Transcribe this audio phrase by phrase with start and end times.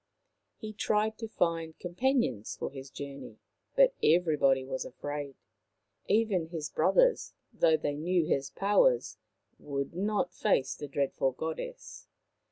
[0.57, 3.37] He tried to find companions for his journey,
[3.75, 5.35] but everybody was afraid.
[6.07, 9.19] Even his brothers, though they knew his powers,
[9.59, 12.07] would not face the dreadful Goddess.